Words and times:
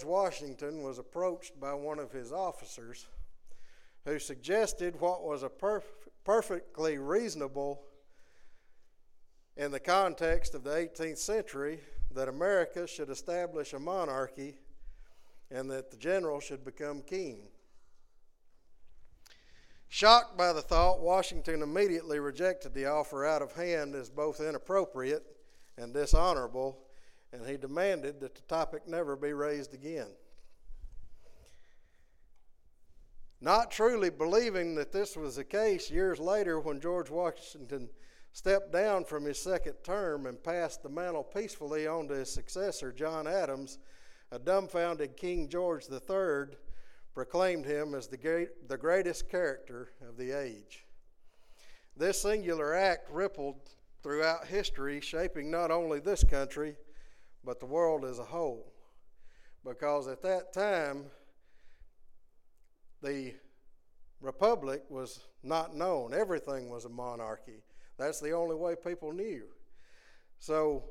George 0.00 0.08
Washington 0.08 0.82
was 0.82 0.98
approached 0.98 1.60
by 1.60 1.74
one 1.74 1.98
of 1.98 2.10
his 2.10 2.32
officers 2.32 3.06
who 4.06 4.18
suggested 4.18 4.98
what 4.98 5.22
was 5.22 5.42
a 5.42 5.48
perf- 5.48 5.82
perfectly 6.24 6.96
reasonable 6.96 7.82
in 9.58 9.70
the 9.70 9.80
context 9.80 10.54
of 10.54 10.64
the 10.64 10.70
18th 10.70 11.18
century 11.18 11.80
that 12.12 12.28
America 12.28 12.86
should 12.86 13.10
establish 13.10 13.74
a 13.74 13.78
monarchy 13.78 14.56
and 15.50 15.70
that 15.70 15.90
the 15.90 15.98
general 15.98 16.40
should 16.40 16.64
become 16.64 17.02
king. 17.02 17.48
Shocked 19.88 20.38
by 20.38 20.54
the 20.54 20.62
thought, 20.62 21.00
Washington 21.00 21.60
immediately 21.60 22.20
rejected 22.20 22.72
the 22.72 22.86
offer 22.86 23.26
out 23.26 23.42
of 23.42 23.52
hand 23.52 23.94
as 23.94 24.08
both 24.08 24.40
inappropriate 24.40 25.26
and 25.76 25.92
dishonorable, 25.92 26.78
and 27.32 27.46
he 27.46 27.56
demanded 27.56 28.20
that 28.20 28.34
the 28.34 28.42
topic 28.42 28.86
never 28.86 29.16
be 29.16 29.32
raised 29.32 29.74
again. 29.74 30.08
Not 33.40 33.70
truly 33.70 34.10
believing 34.10 34.74
that 34.74 34.92
this 34.92 35.16
was 35.16 35.36
the 35.36 35.44
case, 35.44 35.90
years 35.90 36.18
later, 36.18 36.60
when 36.60 36.80
George 36.80 37.08
Washington 37.08 37.88
stepped 38.32 38.72
down 38.72 39.04
from 39.04 39.24
his 39.24 39.40
second 39.40 39.76
term 39.82 40.26
and 40.26 40.42
passed 40.42 40.82
the 40.82 40.88
mantle 40.88 41.24
peacefully 41.24 41.86
on 41.86 42.08
to 42.08 42.14
his 42.14 42.32
successor, 42.32 42.92
John 42.92 43.26
Adams, 43.26 43.78
a 44.30 44.38
dumbfounded 44.38 45.16
King 45.16 45.48
George 45.48 45.86
III 45.90 46.56
proclaimed 47.14 47.64
him 47.64 47.94
as 47.94 48.08
the, 48.08 48.16
great, 48.16 48.68
the 48.68 48.76
greatest 48.76 49.28
character 49.28 49.92
of 50.06 50.16
the 50.16 50.32
age. 50.32 50.84
This 51.96 52.22
singular 52.22 52.74
act 52.74 53.10
rippled 53.10 53.56
throughout 54.02 54.46
history, 54.46 55.00
shaping 55.00 55.50
not 55.50 55.70
only 55.70 55.98
this 55.98 56.24
country, 56.24 56.76
but 57.44 57.60
the 57.60 57.66
world 57.66 58.04
as 58.04 58.18
a 58.18 58.24
whole. 58.24 58.72
Because 59.64 60.08
at 60.08 60.22
that 60.22 60.52
time, 60.52 61.04
the 63.02 63.34
republic 64.20 64.82
was 64.88 65.20
not 65.42 65.74
known. 65.74 66.14
Everything 66.14 66.70
was 66.70 66.84
a 66.84 66.88
monarchy. 66.88 67.62
That's 67.98 68.20
the 68.20 68.32
only 68.32 68.56
way 68.56 68.74
people 68.76 69.12
knew. 69.12 69.44
So 70.38 70.84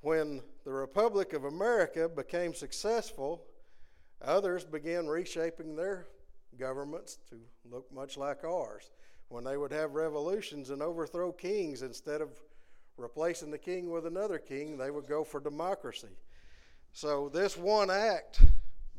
when 0.00 0.42
the 0.64 0.72
Republic 0.72 1.32
of 1.32 1.44
America 1.44 2.08
became 2.08 2.54
successful, 2.54 3.44
others 4.22 4.64
began 4.64 5.06
reshaping 5.06 5.74
their 5.74 6.06
governments 6.58 7.18
to 7.28 7.36
look 7.68 7.92
much 7.92 8.16
like 8.16 8.44
ours. 8.44 8.90
When 9.28 9.42
they 9.42 9.56
would 9.56 9.72
have 9.72 9.94
revolutions 9.94 10.70
and 10.70 10.80
overthrow 10.82 11.32
kings 11.32 11.82
instead 11.82 12.20
of 12.20 12.40
replacing 12.96 13.50
the 13.50 13.58
king 13.58 13.90
with 13.90 14.06
another 14.06 14.38
king, 14.38 14.76
they 14.76 14.90
would 14.90 15.06
go 15.06 15.24
for 15.24 15.40
democracy. 15.40 16.16
So, 16.92 17.28
this 17.28 17.56
one 17.56 17.90
act 17.90 18.40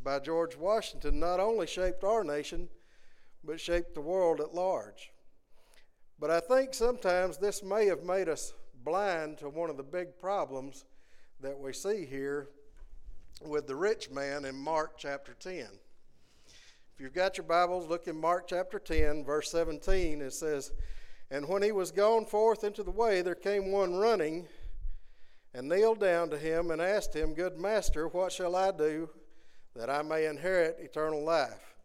by 0.03 0.19
George 0.19 0.55
Washington 0.55 1.19
not 1.19 1.39
only 1.39 1.67
shaped 1.67 2.03
our 2.03 2.23
nation, 2.23 2.69
but 3.43 3.59
shaped 3.59 3.95
the 3.95 4.01
world 4.01 4.39
at 4.39 4.53
large. 4.53 5.11
But 6.19 6.31
I 6.31 6.39
think 6.39 6.73
sometimes 6.73 7.37
this 7.37 7.63
may 7.63 7.85
have 7.87 8.03
made 8.03 8.29
us 8.29 8.53
blind 8.83 9.39
to 9.39 9.49
one 9.49 9.69
of 9.69 9.77
the 9.77 9.83
big 9.83 10.19
problems 10.19 10.85
that 11.41 11.57
we 11.57 11.73
see 11.73 12.05
here 12.05 12.49
with 13.45 13.67
the 13.67 13.75
rich 13.75 14.09
man 14.09 14.45
in 14.45 14.55
Mark 14.55 14.97
chapter 14.97 15.35
10. 15.39 15.67
If 16.93 17.01
you've 17.01 17.13
got 17.13 17.37
your 17.37 17.45
Bibles, 17.45 17.87
look 17.87 18.07
in 18.07 18.19
Mark 18.19 18.47
chapter 18.47 18.79
10, 18.79 19.23
verse 19.23 19.51
17. 19.51 20.21
It 20.21 20.33
says, 20.33 20.71
And 21.29 21.47
when 21.47 21.61
he 21.61 21.71
was 21.71 21.91
gone 21.91 22.25
forth 22.25 22.63
into 22.63 22.83
the 22.83 22.91
way, 22.91 23.21
there 23.21 23.35
came 23.35 23.71
one 23.71 23.95
running 23.95 24.47
and 25.53 25.67
kneeled 25.67 25.99
down 25.99 26.29
to 26.29 26.37
him 26.37 26.71
and 26.71 26.81
asked 26.81 27.15
him, 27.15 27.33
Good 27.33 27.57
master, 27.57 28.07
what 28.07 28.31
shall 28.31 28.55
I 28.55 28.71
do 28.71 29.09
that 29.75 29.89
I 29.89 30.01
may 30.01 30.25
inherit 30.25 30.77
eternal 30.79 31.23
life? 31.23 31.75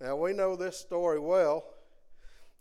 Now 0.00 0.16
we 0.16 0.32
know 0.32 0.56
this 0.56 0.78
story 0.78 1.18
well. 1.18 1.64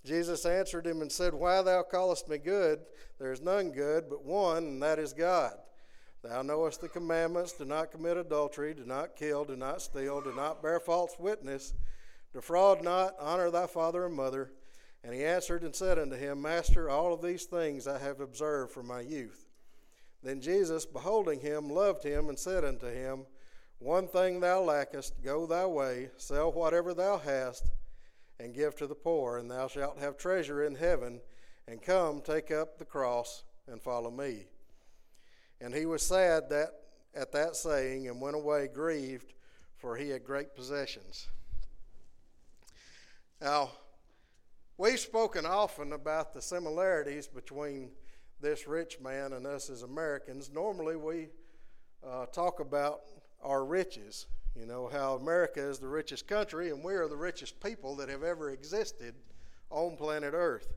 Jesus 0.04 0.46
answered 0.46 0.86
him 0.86 1.02
and 1.02 1.12
said, 1.12 1.34
Why 1.34 1.62
thou 1.62 1.84
callest 1.84 2.28
me 2.28 2.38
good? 2.38 2.80
There 3.20 3.32
is 3.32 3.42
none 3.42 3.72
good 3.72 4.10
but 4.10 4.26
one, 4.26 4.64
and 4.64 4.84
that 4.84 5.00
is 5.00 5.14
God. 5.14 5.54
Thou 6.24 6.42
knowest 6.42 6.82
the 6.82 6.90
commandments 6.90 7.54
do 7.54 7.66
not 7.66 7.92
commit 7.92 8.18
adultery, 8.18 8.74
do 8.74 8.86
not 8.86 9.16
kill, 9.16 9.46
do 9.46 9.56
not 9.56 9.82
steal, 9.82 10.22
do 10.22 10.34
not 10.34 10.62
bear 10.62 10.80
false 10.80 11.16
witness, 11.20 11.74
defraud 12.34 12.84
not, 12.84 13.16
honor 13.20 13.52
thy 13.52 13.68
father 13.68 14.06
and 14.06 14.16
mother. 14.16 14.52
And 15.08 15.16
he 15.16 15.24
answered 15.24 15.64
and 15.64 15.74
said 15.74 15.98
unto 15.98 16.18
him, 16.18 16.42
Master, 16.42 16.90
all 16.90 17.14
of 17.14 17.22
these 17.22 17.46
things 17.46 17.88
I 17.88 17.98
have 17.98 18.20
observed 18.20 18.74
from 18.74 18.88
my 18.88 19.00
youth. 19.00 19.48
Then 20.22 20.42
Jesus, 20.42 20.86
beholding 20.86 21.40
him, 21.40 21.70
loved 21.70 22.04
him 22.04 22.28
and 22.28 22.38
said 22.38 22.66
unto 22.66 22.88
him, 22.88 23.26
One 23.80 24.10
thing 24.10 24.42
thou 24.42 24.60
lackest, 24.60 25.24
go 25.24 25.46
thy 25.46 25.66
way, 25.66 26.10
sell 26.18 26.52
whatever 26.52 26.94
thou 26.94 27.20
hast 27.20 27.70
and 28.38 28.54
give 28.54 28.76
to 28.76 28.86
the 28.86 28.96
poor, 28.96 29.38
and 29.38 29.50
thou 29.50 29.70
shalt 29.70 29.98
have 29.98 30.18
treasure 30.18 30.66
in 30.66 30.76
heaven. 30.76 31.22
And 31.70 31.82
come, 31.82 32.20
take 32.20 32.52
up 32.52 32.78
the 32.78 32.84
cross 32.84 33.46
and 33.72 33.82
follow 33.82 34.12
me. 34.12 34.48
And 35.62 35.74
he 35.74 35.86
was 35.86 36.02
sad 36.02 36.50
that 36.50 36.72
at 37.16 37.32
that 37.32 37.56
saying, 37.56 38.10
and 38.10 38.20
went 38.20 38.36
away 38.36 38.68
grieved, 38.68 39.32
for 39.78 39.96
he 39.96 40.10
had 40.10 40.26
great 40.26 40.54
possessions. 40.54 41.30
Now, 43.40 43.72
we've 44.78 45.00
spoken 45.00 45.46
often 45.46 45.94
about 45.94 46.34
the 46.34 46.42
similarities 46.42 47.28
between 47.28 47.92
this 48.40 48.68
rich 48.68 49.00
man 49.00 49.34
and 49.34 49.46
us 49.46 49.70
as 49.70 49.84
Americans. 49.84 50.50
Normally, 50.54 50.96
we 50.96 51.30
uh, 52.08 52.28
talk 52.28 52.60
about 52.60 53.02
our 53.44 53.66
riches 53.66 54.28
you 54.60 54.66
know, 54.66 54.90
how 54.92 55.16
America 55.16 55.60
is 55.60 55.78
the 55.78 55.88
richest 55.88 56.28
country 56.28 56.70
and 56.70 56.84
we 56.84 56.96
are 56.96 57.08
the 57.08 57.16
richest 57.16 57.62
people 57.62 57.96
that 57.98 58.10
have 58.10 58.24
ever 58.24 58.50
existed 58.50 59.14
on 59.70 59.96
planet 59.96 60.34
Earth. 60.34 60.74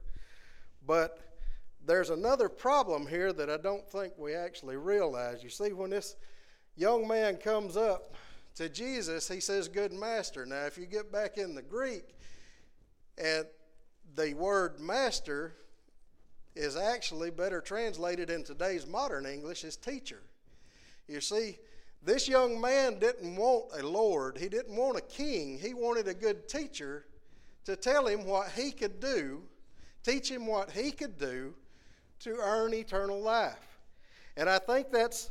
But 0.86 1.18
there's 1.86 2.10
another 2.10 2.48
problem 2.48 3.06
here 3.06 3.32
that 3.32 3.48
I 3.48 3.56
don't 3.56 3.88
think 3.88 4.12
we 4.18 4.34
actually 4.34 4.76
realize. 4.76 5.42
You 5.42 5.48
see, 5.48 5.72
when 5.72 5.90
this 5.90 6.16
young 6.76 7.08
man 7.08 7.36
comes 7.36 7.76
up 7.76 8.14
to 8.56 8.68
Jesus, 8.68 9.28
he 9.28 9.40
says, 9.40 9.66
Good 9.66 9.92
master. 9.92 10.44
Now, 10.44 10.66
if 10.66 10.76
you 10.76 10.84
get 10.84 11.10
back 11.10 11.38
in 11.38 11.54
the 11.54 11.62
Greek, 11.62 12.16
and 13.16 13.46
the 14.16 14.34
word 14.34 14.80
master 14.80 15.54
is 16.54 16.76
actually 16.76 17.30
better 17.30 17.60
translated 17.60 18.30
in 18.30 18.42
today's 18.42 18.86
modern 18.86 19.26
English 19.26 19.64
as 19.64 19.76
teacher. 19.76 20.22
You 21.06 21.20
see, 21.20 21.58
this 22.02 22.28
young 22.28 22.60
man 22.60 22.98
didn't 22.98 23.36
want 23.36 23.66
a 23.78 23.86
Lord, 23.86 24.38
he 24.38 24.48
didn't 24.48 24.74
want 24.74 24.96
a 24.96 25.02
king. 25.02 25.58
He 25.58 25.74
wanted 25.74 26.08
a 26.08 26.14
good 26.14 26.48
teacher 26.48 27.06
to 27.64 27.76
tell 27.76 28.06
him 28.06 28.24
what 28.24 28.50
he 28.52 28.72
could 28.72 29.00
do, 29.00 29.42
teach 30.02 30.30
him 30.30 30.46
what 30.46 30.70
he 30.70 30.90
could 30.90 31.18
do 31.18 31.54
to 32.20 32.36
earn 32.40 32.74
eternal 32.74 33.20
life. 33.20 33.78
And 34.36 34.48
I 34.48 34.58
think 34.58 34.90
that's 34.90 35.30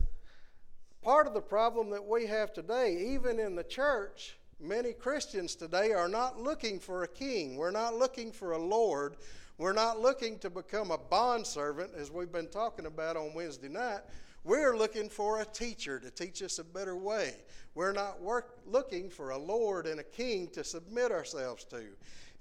part 1.02 1.28
of 1.28 1.34
the 1.34 1.42
problem 1.42 1.90
that 1.92 2.06
we 2.06 2.28
have 2.28 2.54
today. 2.54 3.14
Even 3.14 3.40
in 3.40 3.56
the 3.56 3.64
church, 3.64 4.38
many 4.60 4.92
Christians 4.94 5.56
today 5.56 5.92
are 5.94 6.10
not 6.10 6.42
looking 6.42 6.80
for 6.80 7.04
a 7.04 7.08
king. 7.08 7.56
We're 7.56 7.72
not 7.72 7.96
looking 7.96 8.32
for 8.32 8.52
a 8.52 8.58
Lord. 8.58 9.16
We're 9.58 9.74
not 9.74 10.00
looking 10.00 10.38
to 10.40 10.50
become 10.50 10.92
a 10.92 10.98
bondservant, 10.98 11.92
as 11.98 12.12
we've 12.12 12.32
been 12.32 12.48
talking 12.48 12.86
about 12.86 13.18
on 13.18 13.34
Wednesday 13.34 13.70
night. 13.70 14.02
We're 14.44 14.78
looking 14.78 15.10
for 15.10 15.42
a 15.42 15.46
teacher 15.46 16.00
to 16.00 16.12
teach 16.12 16.42
us 16.42 16.60
a 16.60 16.64
better 16.64 16.96
way. 16.96 17.36
We're 17.76 17.94
not 17.94 18.22
work, 18.22 18.60
looking 18.66 19.10
for 19.10 19.32
a 19.32 19.38
Lord 19.38 19.86
and 19.86 20.00
a 20.00 20.04
King 20.04 20.48
to 20.54 20.64
submit 20.64 21.12
ourselves 21.12 21.66
to. 21.66 21.84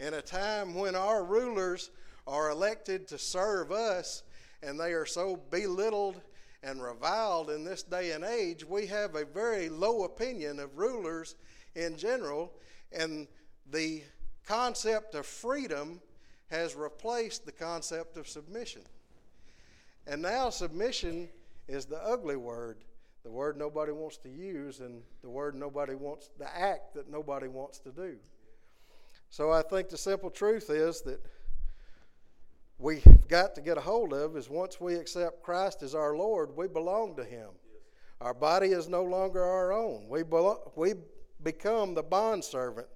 In 0.01 0.15
a 0.15 0.23
time 0.23 0.75
when 0.75 0.95
our 0.95 1.25
rulers 1.25 1.91
are 2.27 2.51
elected 2.51 3.09
to 3.09 3.19
serve 3.19 3.73
us 3.73 4.23
and 4.63 4.79
they 4.79 4.93
are 4.93 5.07
so 5.07 5.41
belittled 5.51 6.21
and 6.63 6.83
reviled 6.83 7.51
in 7.51 7.65
this 7.65 7.83
day 7.83 8.13
and 8.13 8.25
age, 8.25 8.65
we 8.65 8.87
have 8.87 9.15
a 9.15 9.25
very 9.25 9.69
low 9.69 10.05
opinion 10.05 10.61
of 10.61 10.77
rulers 10.77 11.37
in 11.79 11.97
general, 11.97 12.53
and 12.93 13.29
the 13.71 14.03
concept 14.47 15.15
of 15.15 15.27
freedom 15.27 16.01
has 16.51 16.75
replaced 16.75 17.47
the 17.47 17.53
concept 17.53 18.17
of 18.17 18.27
submission. 18.27 18.83
And 20.07 20.23
now 20.23 20.51
submission 20.51 21.29
is 21.69 21.85
the 21.85 22.03
ugly 22.03 22.37
word, 22.37 22.79
the 23.23 23.31
word 23.31 23.59
nobody 23.59 23.93
wants 23.93 24.17
to 24.19 24.29
use, 24.29 24.81
and 24.81 25.03
the 25.23 25.29
word 25.29 25.55
nobody 25.55 25.95
wants, 25.95 26.31
the 26.39 26.57
act 26.57 26.95
that 26.95 27.11
nobody 27.11 27.47
wants 27.47 27.79
to 27.81 27.91
do. 27.91 28.17
So 29.31 29.53
I 29.53 29.63
think 29.63 29.91
the 29.91 29.99
simple 29.99 30.31
truth 30.31 30.71
is 30.71 31.03
that 31.03 31.21
we've 32.79 33.05
got 33.29 33.55
to 33.57 33.61
get 33.61 33.77
a 33.77 33.83
hold 33.83 34.15
of 34.15 34.37
is 34.37 34.49
once 34.49 34.81
we 34.81 34.95
accept 34.95 35.43
Christ 35.43 35.83
as 35.83 35.95
our 35.95 36.17
Lord, 36.17 36.57
we 36.57 36.67
belong 36.67 37.15
to 37.17 37.25
Him. 37.25 37.51
Our 38.23 38.35
body 38.35 38.69
is 38.69 38.89
no 38.89 39.05
longer 39.05 39.45
our 39.45 39.73
own. 39.73 40.09
We, 40.09 40.23
belo- 40.23 40.73
we 40.75 40.95
become 41.43 41.95
the 41.95 42.03
bondservant, 42.03 42.89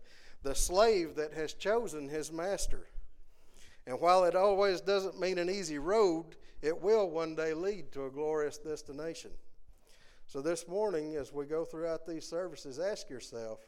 the 0.43 0.55
slave 0.55 1.15
that 1.17 1.33
has 1.35 1.55
chosen 1.55 2.09
his 2.09 2.33
master. 2.33 2.89
And 3.87 4.01
while 4.01 4.25
it 4.25 4.35
always 4.35 4.81
doesn't 4.81 5.21
mean 5.21 5.39
an 5.39 5.51
easy 5.51 5.79
road, 5.79 6.37
it 6.61 6.81
will 6.81 7.11
one 7.11 7.35
day 7.35 7.55
lead 7.55 7.93
to 7.93 8.07
a 8.07 8.11
glorious 8.11 8.59
destination. 8.59 9.33
So 10.27 10.41
this 10.41 10.69
morning, 10.69 11.17
as 11.17 11.33
we 11.33 11.47
go 11.47 11.65
throughout 11.65 12.07
these 12.07 12.27
services, 12.27 12.79
ask 12.79 13.11
yourself 13.11 13.61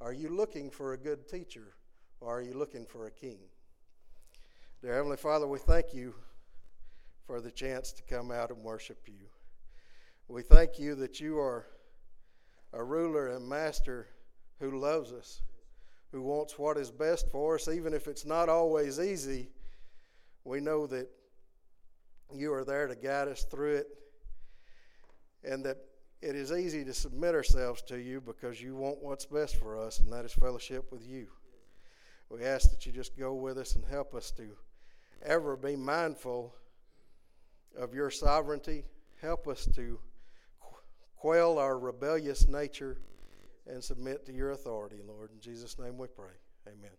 are 0.00 0.12
you 0.12 0.28
looking 0.28 0.70
for 0.70 0.92
a 0.92 0.98
good 0.98 1.28
teacher 1.28 1.74
or 2.20 2.38
are 2.38 2.42
you 2.42 2.54
looking 2.54 2.84
for 2.84 3.06
a 3.06 3.10
king? 3.10 3.38
Dear 4.82 4.96
Heavenly 4.96 5.16
Father, 5.16 5.46
we 5.46 5.58
thank 5.58 5.94
you 5.94 6.14
for 7.26 7.40
the 7.40 7.50
chance 7.50 7.92
to 7.92 8.02
come 8.02 8.30
out 8.30 8.50
and 8.50 8.62
worship 8.62 8.98
you. 9.06 9.28
We 10.28 10.42
thank 10.42 10.78
you 10.78 10.94
that 10.96 11.20
you 11.20 11.38
are 11.38 11.66
a 12.74 12.82
ruler 12.82 13.28
and 13.28 13.48
master 13.48 14.08
who 14.60 14.78
loves 14.78 15.12
us, 15.12 15.42
who 16.12 16.22
wants 16.22 16.58
what 16.58 16.76
is 16.76 16.90
best 16.90 17.30
for 17.30 17.54
us, 17.54 17.68
even 17.68 17.94
if 17.94 18.08
it's 18.08 18.26
not 18.26 18.48
always 18.48 18.98
easy. 19.00 19.48
We 20.44 20.60
know 20.60 20.86
that 20.88 21.08
you 22.34 22.52
are 22.52 22.64
there 22.64 22.86
to 22.86 22.94
guide 22.94 23.28
us 23.28 23.44
through 23.44 23.76
it, 23.76 23.86
and 25.44 25.64
that 25.64 25.78
it 26.20 26.34
is 26.34 26.52
easy 26.52 26.84
to 26.84 26.94
submit 26.94 27.34
ourselves 27.34 27.82
to 27.82 27.98
you 27.98 28.20
because 28.20 28.60
you 28.60 28.74
want 28.74 29.02
what's 29.02 29.26
best 29.26 29.56
for 29.56 29.78
us, 29.78 30.00
and 30.00 30.12
that 30.12 30.24
is 30.24 30.32
fellowship 30.32 30.90
with 30.90 31.06
you. 31.06 31.28
We 32.30 32.44
ask 32.44 32.70
that 32.70 32.86
you 32.86 32.92
just 32.92 33.16
go 33.16 33.34
with 33.34 33.58
us 33.58 33.74
and 33.76 33.84
help 33.84 34.14
us 34.14 34.30
to 34.32 34.48
ever 35.22 35.56
be 35.56 35.76
mindful 35.76 36.54
of 37.78 37.94
your 37.94 38.10
sovereignty. 38.10 38.84
Help 39.20 39.46
us 39.46 39.68
to 39.74 39.98
quell 41.24 41.58
our 41.58 41.78
rebellious 41.78 42.48
nature 42.48 42.98
and 43.66 43.82
submit 43.82 44.26
to 44.26 44.32
your 44.34 44.50
authority, 44.50 45.00
Lord. 45.08 45.30
In 45.32 45.40
Jesus' 45.40 45.78
name 45.78 45.96
we 45.96 46.06
pray. 46.06 46.34
Amen. 46.66 46.90